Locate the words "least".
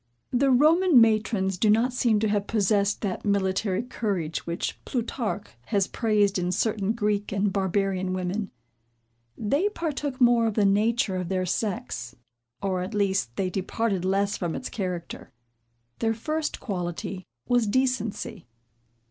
12.95-13.35